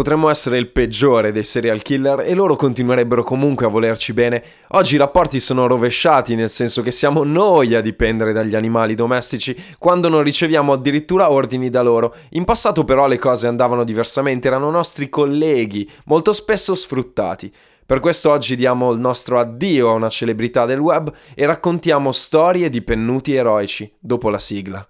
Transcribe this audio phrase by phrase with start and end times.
[0.00, 4.42] Potremmo essere il peggiore dei serial killer e loro continuerebbero comunque a volerci bene.
[4.68, 9.54] Oggi i rapporti sono rovesciati, nel senso che siamo noi a dipendere dagli animali domestici
[9.78, 12.14] quando non riceviamo addirittura ordini da loro.
[12.30, 17.52] In passato però le cose andavano diversamente, erano nostri colleghi, molto spesso sfruttati.
[17.84, 22.70] Per questo oggi diamo il nostro addio a una celebrità del web e raccontiamo storie
[22.70, 24.89] di pennuti eroici dopo la sigla.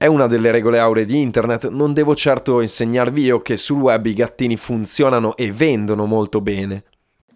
[0.00, 4.06] È una delle regole auree di internet, non devo certo insegnarvi io che sul web
[4.06, 6.84] i gattini funzionano e vendono molto bene.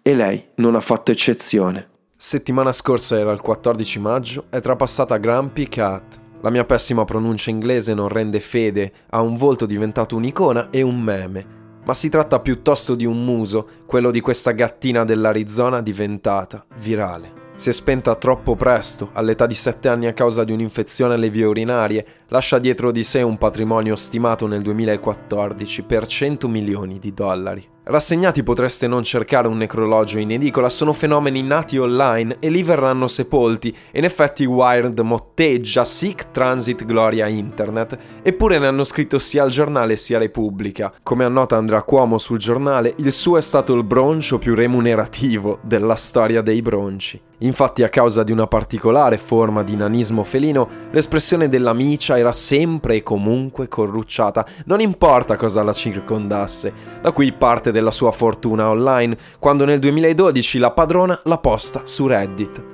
[0.01, 1.89] E lei non ha fatto eccezione.
[2.15, 6.21] Settimana scorsa era il 14 maggio, è trapassata Grumpy Cat.
[6.39, 11.01] La mia pessima pronuncia inglese non rende fede a un volto diventato un'icona e un
[11.01, 11.45] meme,
[11.83, 17.41] ma si tratta piuttosto di un muso, quello di questa gattina dell'Arizona diventata virale.
[17.55, 21.45] Si è spenta troppo presto, all'età di 7 anni a causa di un'infezione alle vie
[21.45, 27.63] urinarie, lascia dietro di sé un patrimonio stimato nel 2014 per 100 milioni di dollari.
[27.85, 33.09] Rassegnati potreste non cercare un necrologio in edicola, sono fenomeni nati online e lì verranno
[33.09, 33.75] sepolti.
[33.91, 39.97] In effetti Wired motteggia Sic Transit Gloria Internet, eppure ne hanno scritto sia al giornale
[39.97, 40.93] sia Repubblica.
[41.03, 45.95] Come annota Andrea Cuomo sul giornale, il suo è stato il broncio più remunerativo della
[45.95, 47.21] storia dei bronci.
[47.39, 52.95] Infatti a causa di una particolare forma di nanismo felino, l'espressione della micia era sempre
[52.95, 56.73] e comunque corrucciata, non importa cosa la circondasse.
[57.01, 62.07] Da qui parte della sua fortuna online, quando nel 2012 la padrona la posta su
[62.07, 62.65] Reddit.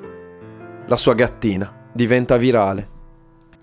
[0.88, 2.97] La sua gattina diventa virale.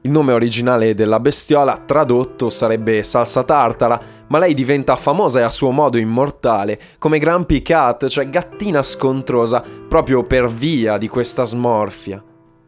[0.02, 5.50] Il nome originale della bestiola, tradotto, sarebbe salsa tartara, ma lei diventa famosa e a
[5.50, 12.22] suo modo immortale come Grumpy Cat, cioè gattina scontrosa, proprio per via di questa smorfia.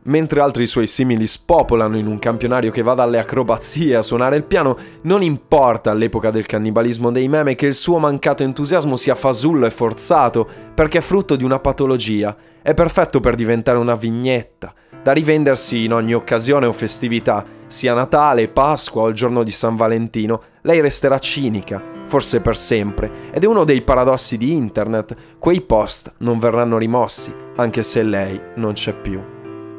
[0.08, 4.44] Mentre altri suoi simili spopolano in un campionario che va dalle acrobazie a suonare il
[4.44, 9.66] piano, non importa all'epoca del cannibalismo dei meme che il suo mancato entusiasmo sia fasullo
[9.66, 15.12] e forzato, perché è frutto di una patologia, è perfetto per diventare una vignetta, da
[15.12, 20.40] rivendersi in ogni occasione o festività, sia Natale, Pasqua o il giorno di San Valentino,
[20.62, 26.14] lei resterà cinica, forse per sempre, ed è uno dei paradossi di internet, quei post
[26.20, 29.36] non verranno rimossi, anche se lei non c'è più.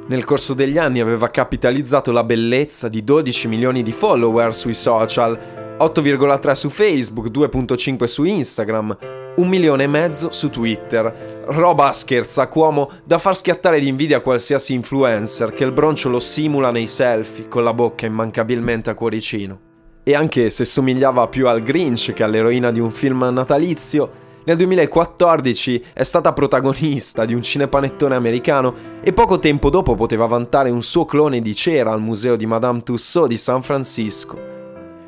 [0.10, 5.38] Nel corso degli anni aveva capitalizzato la bellezza di 12 milioni di follower sui social,
[5.78, 8.98] 8,3 su Facebook, 2,5 su Instagram,
[9.36, 11.44] un milione e mezzo su Twitter.
[11.46, 16.72] Roba scherza Cuomo da far schiattare di invidia qualsiasi influencer che il broncio lo simula
[16.72, 19.60] nei selfie con la bocca immancabilmente a cuoricino.
[20.04, 25.86] E anche se somigliava più al Grinch che all'eroina di un film natalizio, nel 2014
[25.94, 31.06] è stata protagonista di un cinepanettone americano e poco tempo dopo poteva vantare un suo
[31.06, 34.58] clone di cera al museo di Madame Tussauds di San Francisco.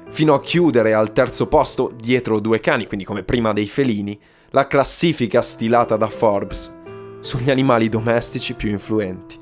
[0.10, 4.68] Fino a chiudere al terzo posto, dietro due cani, quindi come prima dei felini, la
[4.68, 6.80] classifica stilata da Forbes
[7.22, 9.40] sugli animali domestici più influenti.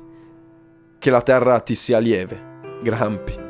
[0.98, 3.49] Che la terra ti sia lieve, Grampi.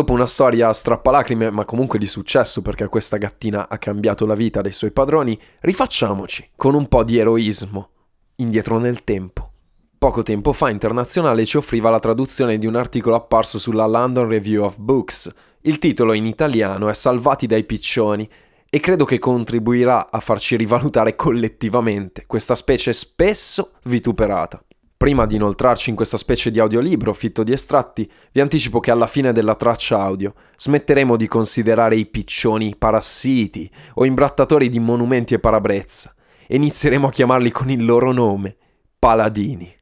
[0.00, 4.62] Dopo una storia strappalacrime, ma comunque di successo perché questa gattina ha cambiato la vita
[4.62, 7.90] dei suoi padroni, rifacciamoci con un po' di eroismo,
[8.36, 9.52] indietro nel tempo.
[9.98, 14.64] Poco tempo fa Internazionale ci offriva la traduzione di un articolo apparso sulla London Review
[14.64, 15.34] of Books.
[15.60, 18.26] Il titolo in italiano è Salvati dai piccioni
[18.70, 24.64] e credo che contribuirà a farci rivalutare collettivamente questa specie spesso vituperata.
[25.00, 29.06] Prima di inoltrarci in questa specie di audiolibro fitto di estratti, vi anticipo che alla
[29.06, 35.38] fine della traccia audio smetteremo di considerare i piccioni parassiti o imbrattatori di monumenti e
[35.38, 36.14] parabrezza
[36.46, 38.58] e inizieremo a chiamarli con il loro nome,
[38.98, 39.74] paladini.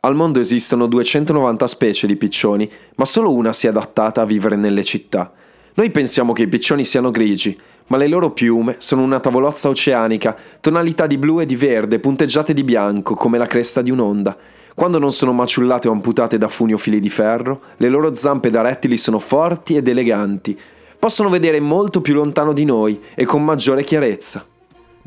[0.00, 4.56] Al mondo esistono 290 specie di piccioni, ma solo una si è adattata a vivere
[4.56, 5.30] nelle città.
[5.80, 10.36] Noi pensiamo che i piccioni siano grigi, ma le loro piume sono una tavolozza oceanica,
[10.60, 14.36] tonalità di blu e di verde, punteggiate di bianco, come la cresta di un'onda.
[14.74, 18.50] Quando non sono maciullate o amputate da funi o fili di ferro, le loro zampe
[18.50, 20.54] da rettili sono forti ed eleganti.
[20.98, 24.49] possono vedere molto più lontano di noi e con maggiore chiarezza.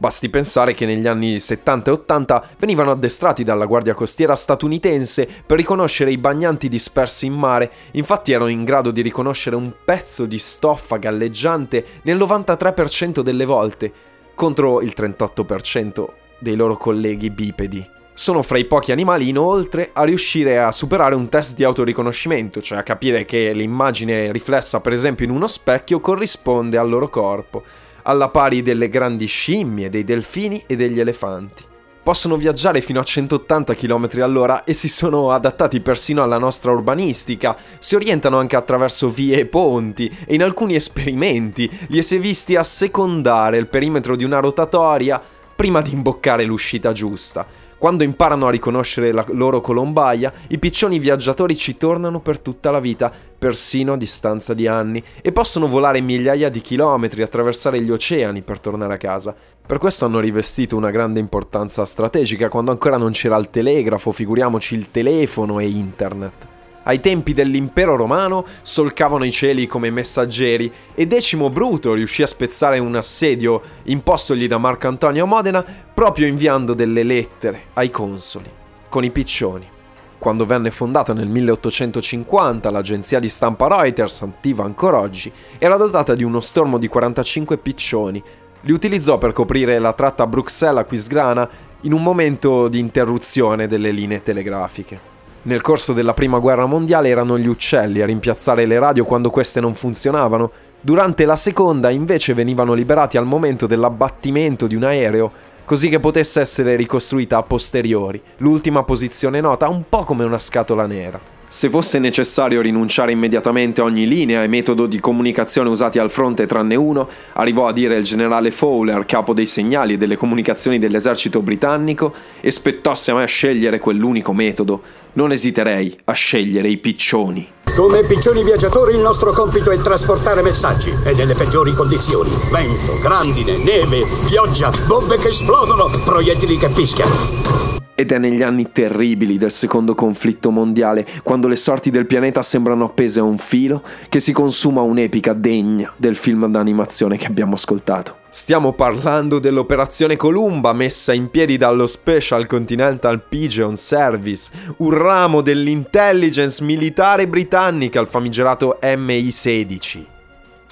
[0.04, 5.56] Basti pensare che negli anni 70 e 80 venivano addestrati dalla Guardia Costiera statunitense per
[5.56, 10.38] riconoscere i bagnanti dispersi in mare, infatti erano in grado di riconoscere un pezzo di
[10.38, 13.94] stoffa galleggiante nel 93% delle volte,
[14.36, 16.06] contro il 38%
[16.38, 17.90] dei loro colleghi bipedi.
[18.14, 22.80] Sono fra i pochi animali inoltre a riuscire a superare un test di autoriconoscimento, cioè
[22.80, 27.64] a capire che l'immagine riflessa per esempio in uno specchio corrisponde al loro corpo
[28.04, 31.72] alla pari delle grandi scimmie, dei delfini e degli elefanti.
[32.04, 37.56] Possono viaggiare fino a 180 km all'ora e si sono adattati persino alla nostra urbanistica,
[37.80, 42.58] si orientano anche attraverso vie e ponti e in alcuni esperimenti li si è visti
[42.58, 45.22] assecondare il perimetro di una rotatoria
[45.56, 47.46] prima di imboccare l'uscita giusta.
[47.84, 52.80] Quando imparano a riconoscere la loro colombaia, i piccioni viaggiatori ci tornano per tutta la
[52.80, 58.42] vita, persino a distanza di anni, e possono volare migliaia di chilometri, attraversare gli oceani
[58.42, 59.36] per tornare a casa.
[59.68, 64.76] Per questo hanno rivestito una grande importanza strategica quando ancora non c'era il telegrafo, figuriamoci
[64.76, 66.53] il telefono e internet
[66.84, 72.80] ai tempi dell'impero romano solcavano i cieli come messaggeri e Decimo Bruto riuscì a spezzare
[72.80, 75.64] un assedio impostogli da Marco Antonio Modena
[75.94, 78.50] proprio inviando delle lettere ai consoli,
[78.90, 79.72] con i piccioni.
[80.18, 86.24] Quando venne fondata nel 1850 l'agenzia di stampa Reuters, attiva ancora oggi, era dotata di
[86.24, 88.24] uno stormo di 45 piccioni.
[88.62, 91.50] Li utilizzò per coprire la tratta Bruxelles-Aquisgrana
[91.82, 95.13] in un momento di interruzione delle linee telegrafiche.
[95.46, 99.60] Nel corso della prima guerra mondiale erano gli uccelli a rimpiazzare le radio quando queste
[99.60, 105.32] non funzionavano, durante la seconda invece venivano liberati al momento dell'abbattimento di un aereo,
[105.66, 110.86] così che potesse essere ricostruita a posteriori, l'ultima posizione nota un po' come una scatola
[110.86, 111.20] nera.
[111.54, 116.48] Se fosse necessario rinunciare immediatamente a ogni linea e metodo di comunicazione usati al fronte
[116.48, 121.44] tranne uno, arrivò a dire il generale Fowler, capo dei segnali e delle comunicazioni dell'esercito
[121.44, 122.12] britannico,
[122.42, 124.82] e spettosse a me scegliere quell'unico metodo,
[125.14, 127.48] non esiterei a scegliere i piccioni.
[127.76, 132.32] Come piccioni viaggiatori il nostro compito è trasportare messaggi e nelle peggiori condizioni.
[132.52, 137.83] Vento, grandine, neve, pioggia, bombe che esplodono, proiettili che fischiano.
[137.96, 142.86] Ed è negli anni terribili del secondo conflitto mondiale, quando le sorti del pianeta sembrano
[142.86, 148.18] appese a un filo, che si consuma un'epica degna del film d'animazione che abbiamo ascoltato.
[148.30, 156.64] Stiamo parlando dell'operazione Columba messa in piedi dallo Special Continental Pigeon Service, un ramo dell'intelligence
[156.64, 160.13] militare britannica, il famigerato MI-16.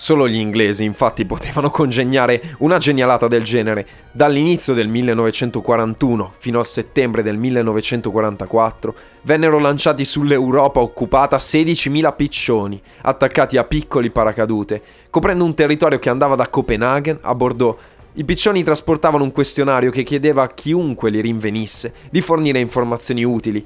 [0.02, 3.86] Solo gli inglesi infatti potevano congegnare una genialata del genere.
[4.12, 13.58] Dall'inizio del 1941 fino a settembre del 1944 vennero lanciati sull'Europa occupata 16.000 piccioni, attaccati
[13.58, 14.82] a piccoli paracadute,
[15.12, 17.78] coprendo un territorio che andava da Copenaghen a Bordeaux.
[18.14, 23.64] I piccioni trasportavano un questionario che chiedeva a chiunque li rinvenisse di fornire informazioni utili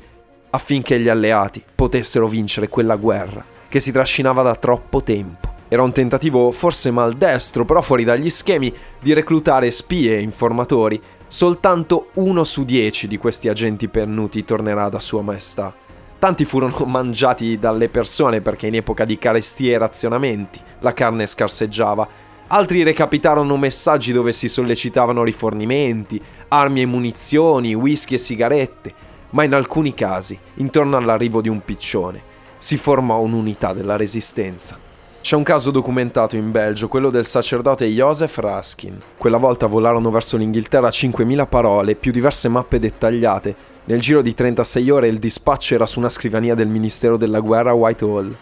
[0.49, 5.44] affinché gli alleati potessero vincere quella guerra che si trascinava da troppo tempo.
[5.75, 11.01] Era un tentativo forse maldestro, però fuori dagli schemi, di reclutare spie e informatori.
[11.27, 15.75] Soltanto uno su dieci di questi agenti pernuti tornerà da Sua Maestà.
[16.17, 22.07] Tanti furono mangiati dalle persone perché in epoca di carestie e razionamenti la carne scarseggiava.
[22.47, 28.93] Altri recapitarono messaggi dove si sollecitavano rifornimenti, armi e munizioni, whisky e sigarette,
[29.31, 32.23] ma in alcuni casi, intorno all'arrivo di un piccione,
[32.59, 34.93] si formò un'unità della resistenza.
[35.25, 39.01] C'è un caso documentato in Belgio, quello del sacerdote Joseph Raskin.
[39.17, 43.55] Quella volta volarono verso l'Inghilterra 5.000 parole, più diverse mappe dettagliate.
[43.85, 47.71] Nel giro di 36 ore il dispaccio era su una scrivania del Ministero della Guerra
[47.71, 48.35] a Whitehall.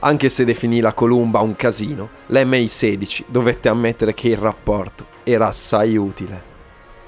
[0.00, 5.96] Anche se definì la Columba un casino, l'MI-16 dovette ammettere che il rapporto era assai
[5.96, 6.54] utile.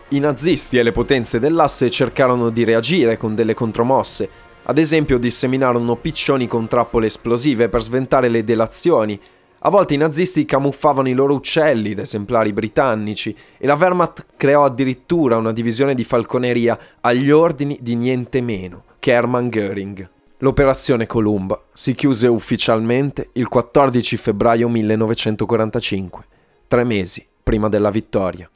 [0.08, 4.30] I nazisti e le potenze dell'asse cercarono di reagire con delle contromosse,
[4.70, 9.18] ad esempio disseminarono piccioni con trappole esplosive per sventare le delazioni.
[9.60, 14.66] A volte i nazisti camuffavano i loro uccelli da esemplari britannici e la Wehrmacht creò
[14.66, 20.06] addirittura una divisione di falconeria agli ordini di niente meno che Hermann Göring.
[20.40, 26.24] L'operazione Columba si chiuse ufficialmente il 14 febbraio 1945,
[26.68, 28.48] tre mesi prima della vittoria.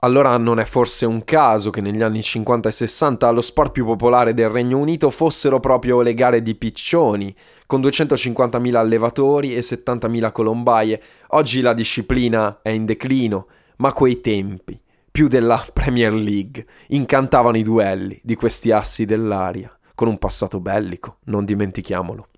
[0.00, 3.86] Allora non è forse un caso che negli anni 50 e 60 lo sport più
[3.86, 7.34] popolare del Regno Unito fossero proprio le gare di piccioni,
[7.64, 11.02] con 250.000 allevatori e 70.000 colombaie.
[11.28, 14.78] Oggi la disciplina è in declino, ma quei tempi
[15.10, 16.66] più della Premier League.
[16.88, 22.28] Incantavano i duelli di questi assi dell'aria, con un passato bellico, non dimentichiamolo.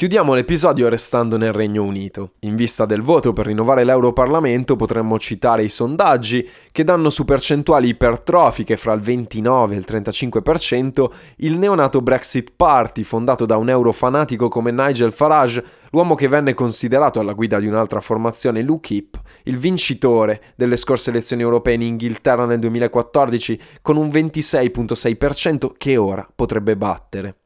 [0.00, 2.30] Chiudiamo l'episodio restando nel Regno Unito.
[2.40, 7.88] In vista del voto per rinnovare l'Europarlamento potremmo citare i sondaggi che danno su percentuali
[7.88, 14.48] ipertrofiche fra il 29 e il 35% il neonato Brexit Party fondato da un eurofanatico
[14.48, 20.40] come Nigel Farage, l'uomo che venne considerato alla guida di un'altra formazione l'UKIP, il vincitore
[20.56, 27.39] delle scorse elezioni europee in Inghilterra nel 2014 con un 26.6% che ora potrebbe battere.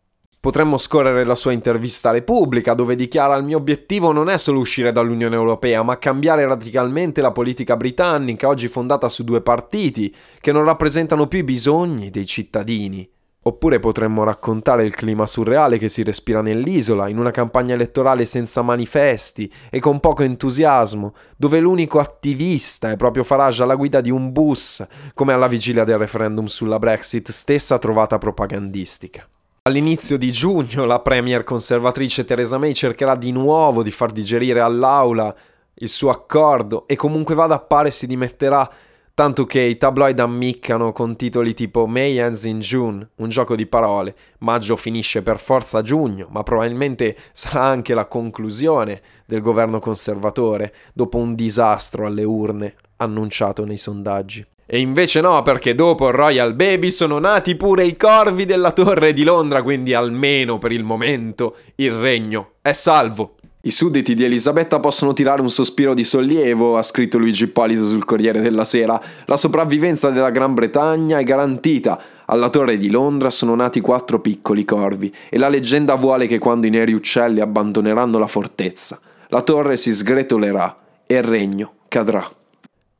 [0.44, 4.58] Potremmo scorrere la sua intervista a Repubblica, dove dichiara il mio obiettivo non è solo
[4.58, 10.52] uscire dall'Unione Europea, ma cambiare radicalmente la politica britannica, oggi fondata su due partiti, che
[10.52, 13.10] non rappresentano più i bisogni dei cittadini.
[13.44, 18.60] Oppure potremmo raccontare il clima surreale che si respira nell'isola, in una campagna elettorale senza
[18.60, 24.30] manifesti e con poco entusiasmo, dove l'unico attivista è proprio Farage alla guida di un
[24.30, 29.26] bus, come alla vigilia del referendum sulla Brexit, stessa trovata propagandistica.
[29.66, 35.35] All'inizio di giugno la premier conservatrice Theresa May cercherà di nuovo di far digerire all'aula
[35.76, 38.71] il suo accordo e comunque vada a pare si dimetterà,
[39.14, 43.64] tanto che i tabloid ammiccano con titoli tipo May ends in June, un gioco di
[43.64, 50.75] parole, maggio finisce per forza giugno, ma probabilmente sarà anche la conclusione del governo conservatore
[50.92, 54.44] dopo un disastro alle urne annunciato nei sondaggi.
[54.66, 59.23] E invece no, perché dopo Royal Baby sono nati pure i corvi della torre di
[59.23, 63.35] Londra, quindi almeno per il momento il regno è salvo.
[63.66, 68.04] I sudditi di Elisabetta possono tirare un sospiro di sollievo, ha scritto Luigi Ippolito sul
[68.04, 69.00] Corriere della Sera.
[69.25, 71.99] La sopravvivenza della Gran Bretagna è garantita.
[72.26, 76.66] Alla torre di Londra sono nati quattro piccoli corvi e la leggenda vuole che quando
[76.66, 82.30] i neri uccelli abbandoneranno la fortezza, la torre si sgretolerà e il regno cadrà.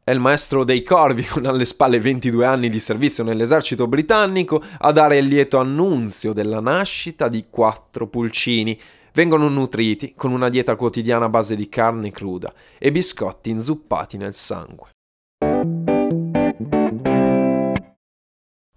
[0.07, 4.93] È il maestro dei corvi, con alle spalle 22 anni di servizio nell'esercito britannico, a
[4.93, 8.79] dare il lieto annunzio della nascita di quattro pulcini.
[9.15, 14.35] Vengono nutriti con una dieta quotidiana a base di carne cruda e biscotti inzuppati nel
[14.35, 14.91] sangue.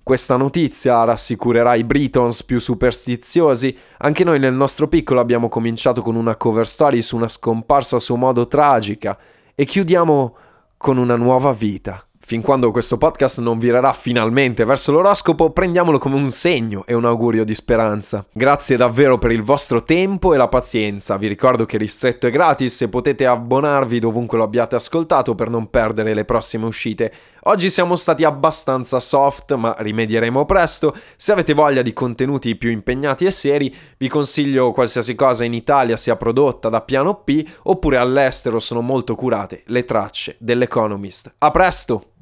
[0.02, 3.78] Questa notizia rassicurerà i Britons più superstiziosi.
[3.98, 8.00] Anche noi nel nostro piccolo abbiamo cominciato con una cover story su una scomparsa a
[8.00, 9.20] suo modo tragica
[9.54, 10.38] e chiudiamo
[10.78, 12.07] con una nuova vita.
[12.28, 17.06] Fin quando questo podcast non virerà finalmente verso l'oroscopo, prendiamolo come un segno e un
[17.06, 18.26] augurio di speranza.
[18.34, 21.16] Grazie davvero per il vostro tempo e la pazienza.
[21.16, 25.70] Vi ricordo che Ristretto è gratis e potete abbonarvi dovunque lo abbiate ascoltato per non
[25.70, 27.14] perdere le prossime uscite.
[27.44, 30.94] Oggi siamo stati abbastanza soft, ma rimedieremo presto.
[31.16, 35.96] Se avete voglia di contenuti più impegnati e seri, vi consiglio qualsiasi cosa in Italia
[35.96, 41.36] sia prodotta da Piano P oppure all'estero sono molto curate le tracce dell'Economist.
[41.38, 42.16] A presto!